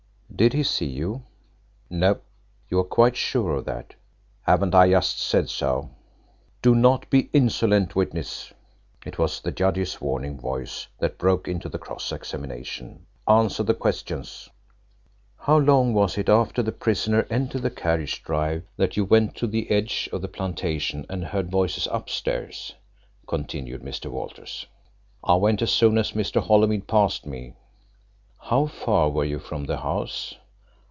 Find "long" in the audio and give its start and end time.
15.59-15.93